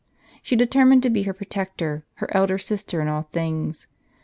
[0.41, 3.85] She determined to be her protector, her elder sister in all things.